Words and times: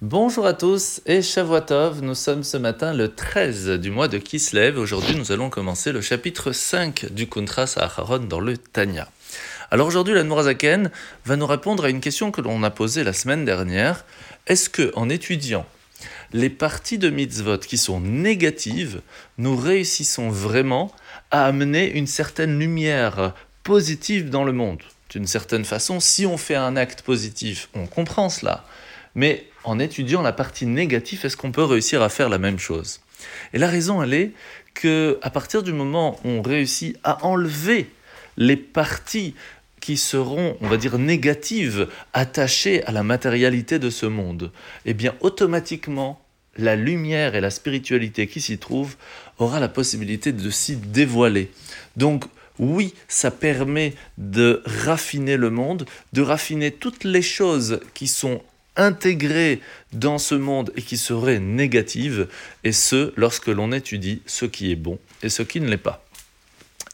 Bonjour 0.00 0.46
à 0.46 0.52
tous 0.52 1.00
et 1.06 1.22
Shavuotov, 1.22 2.02
nous 2.02 2.14
sommes 2.14 2.44
ce 2.44 2.56
matin 2.56 2.94
le 2.94 3.12
13 3.12 3.70
du 3.80 3.90
mois 3.90 4.06
de 4.06 4.18
Kislev. 4.18 4.78
Aujourd'hui, 4.78 5.16
nous 5.16 5.32
allons 5.32 5.50
commencer 5.50 5.90
le 5.90 6.00
chapitre 6.00 6.52
5 6.52 7.06
du 7.10 7.28
Kuntras 7.28 7.74
Aharon 7.76 8.20
dans 8.20 8.38
le 8.38 8.56
Tanya. 8.56 9.08
Alors 9.72 9.88
aujourd'hui, 9.88 10.14
la 10.14 10.22
Nourazaken 10.22 10.92
va 11.24 11.34
nous 11.34 11.48
répondre 11.48 11.84
à 11.84 11.90
une 11.90 11.98
question 11.98 12.30
que 12.30 12.40
l'on 12.40 12.62
a 12.62 12.70
posée 12.70 13.02
la 13.02 13.12
semaine 13.12 13.44
dernière. 13.44 14.04
Est-ce 14.46 14.70
que, 14.70 14.92
en 14.94 15.08
étudiant 15.08 15.66
les 16.32 16.48
parties 16.48 16.98
de 16.98 17.10
mitzvot 17.10 17.58
qui 17.58 17.76
sont 17.76 17.98
négatives, 17.98 19.00
nous 19.36 19.56
réussissons 19.56 20.28
vraiment 20.28 20.92
à 21.32 21.44
amener 21.44 21.90
une 21.90 22.06
certaine 22.06 22.56
lumière 22.56 23.34
positive 23.64 24.30
dans 24.30 24.44
le 24.44 24.52
monde? 24.52 24.84
D'une 25.10 25.26
certaine 25.26 25.64
façon, 25.64 26.00
si 26.00 26.26
on 26.26 26.36
fait 26.36 26.54
un 26.54 26.76
acte 26.76 27.02
positif, 27.02 27.68
on 27.74 27.86
comprend 27.86 28.28
cela. 28.28 28.64
Mais 29.14 29.46
en 29.64 29.78
étudiant 29.78 30.22
la 30.22 30.32
partie 30.32 30.66
négative, 30.66 31.24
est-ce 31.24 31.36
qu'on 31.36 31.52
peut 31.52 31.64
réussir 31.64 32.02
à 32.02 32.08
faire 32.08 32.28
la 32.28 32.38
même 32.38 32.58
chose? 32.58 33.00
Et 33.52 33.58
la 33.58 33.68
raison, 33.68 34.02
elle 34.02 34.14
est 34.14 34.32
que 34.74 35.18
à 35.22 35.30
partir 35.30 35.62
du 35.62 35.72
moment 35.72 36.20
où 36.24 36.28
on 36.28 36.42
réussit 36.42 36.96
à 37.04 37.24
enlever 37.24 37.90
les 38.36 38.56
parties 38.56 39.34
qui 39.80 39.96
seront, 39.96 40.56
on 40.60 40.68
va 40.68 40.76
dire, 40.76 40.98
négatives, 40.98 41.88
attachées 42.12 42.84
à 42.84 42.92
la 42.92 43.02
matérialité 43.02 43.78
de 43.78 43.90
ce 43.90 44.06
monde, 44.06 44.52
eh 44.84 44.94
bien, 44.94 45.14
automatiquement, 45.20 46.20
la 46.56 46.76
lumière 46.76 47.34
et 47.34 47.40
la 47.40 47.50
spiritualité 47.50 48.26
qui 48.26 48.40
s'y 48.40 48.58
trouvent 48.58 48.96
aura 49.38 49.60
la 49.60 49.68
possibilité 49.68 50.32
de 50.32 50.50
s'y 50.50 50.76
dévoiler. 50.76 51.50
Donc, 51.96 52.24
oui, 52.58 52.94
ça 53.06 53.30
permet 53.30 53.94
de 54.16 54.62
raffiner 54.64 55.36
le 55.36 55.50
monde, 55.50 55.86
de 56.12 56.22
raffiner 56.22 56.72
toutes 56.72 57.04
les 57.04 57.22
choses 57.22 57.80
qui 57.94 58.08
sont 58.08 58.42
intégrées 58.76 59.60
dans 59.92 60.18
ce 60.18 60.34
monde 60.34 60.72
et 60.76 60.82
qui 60.82 60.96
seraient 60.96 61.40
négatives, 61.40 62.28
et 62.64 62.72
ce, 62.72 63.12
lorsque 63.16 63.48
l'on 63.48 63.72
étudie 63.72 64.22
ce 64.26 64.44
qui 64.44 64.70
est 64.70 64.76
bon 64.76 64.98
et 65.22 65.28
ce 65.28 65.42
qui 65.42 65.60
ne 65.60 65.68
l'est 65.68 65.76
pas. 65.76 66.04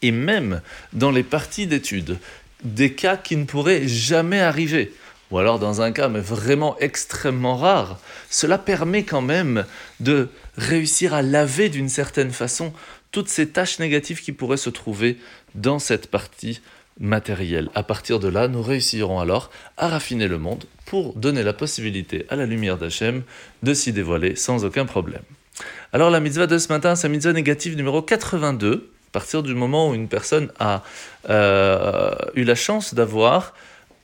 Et 0.00 0.12
même 0.12 0.62
dans 0.92 1.10
les 1.10 1.22
parties 1.22 1.66
d'études, 1.66 2.18
des 2.64 2.92
cas 2.92 3.16
qui 3.16 3.36
ne 3.36 3.44
pourraient 3.44 3.86
jamais 3.86 4.40
arriver, 4.40 4.92
ou 5.30 5.38
alors 5.38 5.58
dans 5.58 5.80
un 5.80 5.92
cas 5.92 6.08
mais 6.08 6.20
vraiment 6.20 6.76
extrêmement 6.78 7.56
rare, 7.56 7.98
cela 8.30 8.58
permet 8.58 9.04
quand 9.04 9.20
même 9.20 9.64
de 10.00 10.28
réussir 10.56 11.14
à 11.14 11.22
laver 11.22 11.68
d'une 11.68 11.88
certaine 11.88 12.32
façon 12.32 12.72
toutes 13.12 13.28
ces 13.28 13.48
tâches 13.50 13.78
négatives 13.78 14.22
qui 14.22 14.32
pourraient 14.32 14.56
se 14.56 14.70
trouver 14.70 15.18
dans 15.54 15.78
cette 15.78 16.10
partie 16.10 16.60
matériel. 16.98 17.70
À 17.74 17.82
partir 17.82 18.18
de 18.18 18.28
là, 18.28 18.48
nous 18.48 18.62
réussirons 18.62 19.20
alors 19.20 19.50
à 19.76 19.88
raffiner 19.88 20.28
le 20.28 20.38
monde 20.38 20.64
pour 20.86 21.14
donner 21.14 21.42
la 21.42 21.52
possibilité 21.52 22.26
à 22.28 22.36
la 22.36 22.46
lumière 22.46 22.78
d'Hachem 22.78 23.22
de 23.62 23.74
s'y 23.74 23.92
dévoiler 23.92 24.36
sans 24.36 24.64
aucun 24.64 24.86
problème. 24.86 25.22
Alors 25.92 26.10
la 26.10 26.20
mitzvah 26.20 26.46
de 26.46 26.58
ce 26.58 26.68
matin, 26.68 26.96
c'est 26.96 27.08
la 27.08 27.12
mitzvah 27.12 27.32
négative 27.32 27.76
numéro 27.76 28.02
82, 28.02 28.90
à 29.08 29.12
partir 29.12 29.42
du 29.42 29.54
moment 29.54 29.90
où 29.90 29.94
une 29.94 30.08
personne 30.08 30.50
a 30.58 30.82
euh, 31.28 32.14
eu 32.34 32.44
la 32.44 32.54
chance 32.54 32.94
d'avoir 32.94 33.54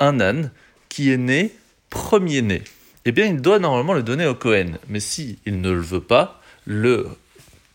un 0.00 0.20
âne 0.20 0.50
qui 0.88 1.10
est 1.10 1.16
né 1.16 1.54
premier-né. 1.90 2.62
Eh 3.04 3.12
bien, 3.12 3.26
il 3.26 3.40
doit 3.40 3.58
normalement 3.58 3.94
le 3.94 4.02
donner 4.02 4.26
au 4.26 4.34
Cohen. 4.34 4.72
Mais 4.88 5.00
si 5.00 5.38
il 5.46 5.62
ne 5.62 5.70
le 5.70 5.80
veut 5.80 6.02
pas, 6.02 6.42
le 6.66 7.06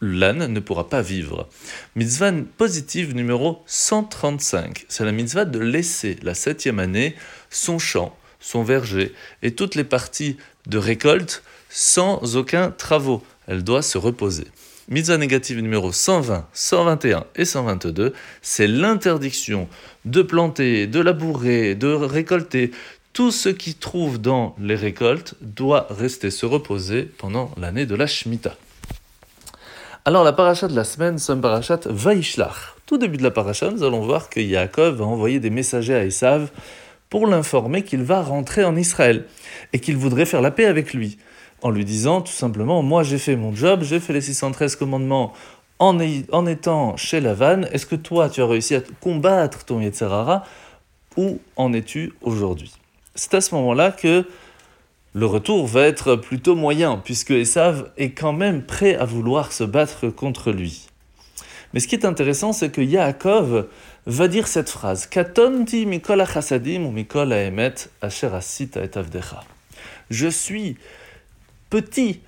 l'âne 0.03 0.47
ne 0.47 0.59
pourra 0.59 0.89
pas 0.89 1.01
vivre. 1.01 1.47
Mitzvah 1.95 2.31
positive 2.57 3.15
numéro 3.15 3.63
135, 3.65 4.85
c'est 4.89 5.05
la 5.05 5.11
mitzvah 5.11 5.45
de 5.45 5.59
laisser 5.59 6.17
la 6.21 6.33
septième 6.33 6.79
année 6.79 7.15
son 7.49 7.79
champ, 7.79 8.15
son 8.39 8.63
verger 8.63 9.13
et 9.41 9.55
toutes 9.55 9.75
les 9.75 9.83
parties 9.83 10.37
de 10.67 10.77
récolte 10.77 11.43
sans 11.69 12.35
aucun 12.35 12.71
travaux. 12.71 13.23
Elle 13.47 13.63
doit 13.63 13.81
se 13.81 13.97
reposer. 13.97 14.45
Mitzvah 14.89 15.17
négative 15.17 15.59
numéro 15.59 15.93
120, 15.93 16.45
121 16.51 17.25
et 17.37 17.45
122, 17.45 18.13
c'est 18.41 18.67
l'interdiction 18.67 19.69
de 20.03 20.21
planter, 20.21 20.87
de 20.87 20.99
labourer, 20.99 21.75
de 21.75 21.87
récolter. 21.87 22.71
Tout 23.13 23.31
ce 23.31 23.47
qui 23.47 23.75
trouve 23.75 24.19
dans 24.19 24.55
les 24.59 24.75
récoltes 24.75 25.35
doit 25.39 25.87
rester 25.89 26.31
se 26.31 26.45
reposer 26.45 27.03
pendant 27.03 27.51
l'année 27.57 27.85
de 27.85 27.95
la 27.95 28.07
Shemitah. 28.07 28.57
Alors 30.05 30.25
la 30.25 30.33
paracha 30.33 30.67
de 30.67 30.75
la 30.75 30.83
semaine, 30.83 31.17
c'est 31.17 31.31
une 31.31 31.39
parachat 31.39 31.79
Vaishlach. 31.85 32.75
Tout 32.85 32.97
début 32.97 33.15
de 33.15 33.23
la 33.23 33.31
paracha, 33.31 33.71
nous 33.71 33.83
allons 33.83 34.01
voir 34.01 34.29
que 34.29 34.41
Yaakov 34.41 34.95
va 34.95 35.05
envoyer 35.05 35.39
des 35.39 35.49
messagers 35.49 35.95
à 35.95 36.03
Esav 36.03 36.51
pour 37.09 37.25
l'informer 37.25 37.83
qu'il 37.83 38.03
va 38.03 38.21
rentrer 38.21 38.65
en 38.65 38.75
Israël 38.75 39.23
et 39.71 39.79
qu'il 39.79 39.95
voudrait 39.95 40.25
faire 40.25 40.41
la 40.41 40.51
paix 40.51 40.65
avec 40.65 40.93
lui, 40.93 41.19
en 41.61 41.69
lui 41.69 41.85
disant 41.85 42.19
tout 42.19 42.33
simplement 42.33 42.83
Moi 42.83 43.03
j'ai 43.03 43.17
fait 43.17 43.37
mon 43.37 43.55
job, 43.55 43.83
j'ai 43.83 44.01
fait 44.01 44.11
les 44.11 44.19
613 44.19 44.75
commandements 44.75 45.31
en, 45.79 45.97
en 46.33 46.45
étant 46.47 46.97
chez 46.97 47.21
Lavan, 47.21 47.61
est-ce 47.71 47.85
que 47.85 47.95
toi 47.95 48.29
tu 48.29 48.41
as 48.41 48.45
réussi 48.45 48.75
à 48.75 48.81
combattre 48.99 49.63
ton 49.63 49.79
Yetzerara 49.79 50.43
Où 51.15 51.39
en 51.55 51.71
es-tu 51.71 52.11
aujourd'hui? 52.21 52.73
C'est 53.15 53.35
à 53.35 53.39
ce 53.39 53.55
moment-là 53.55 53.91
que 53.91 54.25
le 55.13 55.25
retour 55.27 55.67
va 55.67 55.83
être 55.83 56.15
plutôt 56.15 56.55
moyen, 56.55 56.97
puisque 57.03 57.31
Esav 57.31 57.91
est 57.97 58.11
quand 58.11 58.33
même 58.33 58.63
prêt 58.63 58.95
à 58.95 59.05
vouloir 59.05 59.51
se 59.51 59.63
battre 59.63 60.09
contre 60.09 60.51
lui. 60.51 60.87
Mais 61.73 61.79
ce 61.79 61.87
qui 61.87 61.95
est 61.95 62.05
intéressant, 62.05 62.53
c'est 62.53 62.71
que 62.71 62.81
Yaakov 62.81 63.67
va 64.05 64.27
dire 64.27 64.47
cette 64.47 64.69
phrase 64.69 65.05
Katonti 65.05 65.85
mikol 65.85 66.21
ou 66.21 66.91
mikol 66.91 67.33
et 67.33 67.51
Je 70.09 70.27
suis 70.27 70.77
petit 71.69 72.21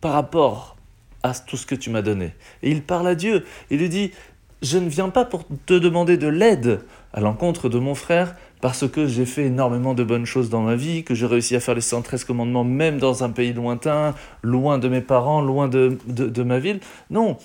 par 0.00 0.12
rapport 0.12 0.76
à 1.22 1.34
tout 1.34 1.56
ce 1.56 1.66
que 1.66 1.74
tu 1.74 1.90
m'as 1.90 2.02
donné. 2.02 2.32
Et 2.62 2.70
il 2.70 2.82
parle 2.82 3.08
à 3.08 3.14
Dieu. 3.14 3.44
Il 3.70 3.78
lui 3.78 3.88
dit 3.88 4.12
Je 4.60 4.78
ne 4.78 4.88
viens 4.88 5.08
pas 5.08 5.24
pour 5.24 5.44
te 5.66 5.74
demander 5.74 6.16
de 6.16 6.26
l'aide 6.26 6.80
à 7.12 7.20
l'encontre 7.20 7.68
de 7.68 7.78
mon 7.78 7.94
frère, 7.94 8.34
parce 8.60 8.88
que 8.88 9.06
j'ai 9.06 9.24
fait 9.24 9.44
énormément 9.44 9.94
de 9.94 10.02
bonnes 10.02 10.26
choses 10.26 10.50
dans 10.50 10.62
ma 10.62 10.74
vie, 10.74 11.04
que 11.04 11.14
j'ai 11.14 11.26
réussi 11.26 11.54
à 11.54 11.60
faire 11.60 11.74
les 11.74 11.80
113 11.80 12.24
commandements 12.24 12.64
même 12.64 12.98
dans 12.98 13.22
un 13.22 13.30
pays 13.30 13.52
lointain, 13.52 14.14
loin 14.42 14.78
de 14.78 14.88
mes 14.88 15.00
parents, 15.00 15.40
loin 15.40 15.68
de, 15.68 15.96
de, 16.06 16.42
ma 16.42 16.58
ville. 16.58 16.80
Non, 17.10 17.36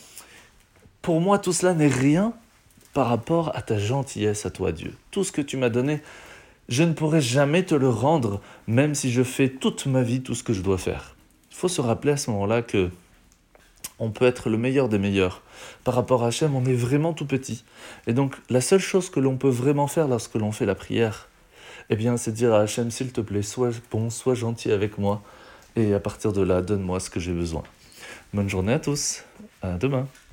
pour 1.02 1.22
moi 1.22 1.38
tout 1.38 1.54
cela 1.54 1.74
n'est 1.74 1.88
rien 1.88 2.34
par 2.94 3.08
rapport 3.08 3.56
à 3.56 3.62
ta 3.62 3.78
gentillesse 3.78 4.46
à 4.46 4.50
toi 4.50 4.72
Dieu. 4.72 4.94
Tout 5.12 5.24
ce 5.24 5.32
que 5.32 5.42
tu 5.42 5.56
m'as 5.56 5.70
donné, 5.70 6.02
je 6.68 6.84
ne 6.84 6.94
pourrai 6.94 7.22
jamais 7.22 7.64
te 7.64 7.76
le 7.76 7.90
rendre, 7.90 8.42
même 8.68 8.96
si 8.96 9.12
je 9.12 9.24
fais 9.24 9.50
toute 9.50 9.86
ma 9.86 10.02
vie 10.02 10.22
tout 10.22 10.34
ce 10.34 10.44
que 10.44 10.54
je 10.54 10.62
dois 10.62 10.78
faire. 10.80 11.16
Il 11.52 11.58
faut 11.58 11.68
se 11.68 11.82
rappeler 11.82 12.14
à 12.14 12.18
ce 12.18 12.32
moment-là 12.32 12.64
que 12.64 12.90
on 14.00 14.12
peut 14.12 14.26
être 14.26 14.50
le 14.50 14.58
meilleur 14.58 14.90
des 14.90 14.98
meilleurs. 14.98 15.42
Par 15.84 15.96
rapport 15.96 16.24
à 16.24 16.28
Hachem, 16.28 16.56
on 16.56 16.66
est 16.66 16.74
vraiment 16.74 17.14
tout 17.14 17.26
petit. 17.26 17.64
Et 18.08 18.14
donc, 18.14 18.36
la 18.50 18.62
seule 18.62 18.80
chose 18.80 19.10
que 19.10 19.20
l'on 19.20 19.38
peut 19.38 19.50
vraiment 19.50 19.88
faire 19.88 20.08
lorsque 20.08 20.36
l'on 20.36 20.52
fait 20.52 20.66
la 20.66 20.76
prière, 20.76 21.30
eh 21.90 21.96
bien, 21.96 22.18
c'est 22.18 22.32
dire 22.32 22.54
à 22.54 22.62
Hachem, 22.62 22.92
s'il 22.92 23.12
te 23.12 23.22
plaît, 23.22 23.42
sois 23.42 23.72
bon, 23.92 24.10
sois 24.10 24.36
gentil 24.36 24.72
avec 24.72 24.98
moi, 24.98 25.22
et 25.76 25.94
à 25.94 26.00
partir 26.00 26.34
de 26.34 26.42
là, 26.42 26.62
donne-moi 26.62 27.00
ce 27.00 27.10
que 27.10 27.20
j'ai 27.20 27.34
besoin. 27.34 27.64
Bonne 28.34 28.50
journée 28.50 28.74
à 28.74 28.80
tous, 28.80 29.24
à 29.62 29.78
demain. 29.78 30.08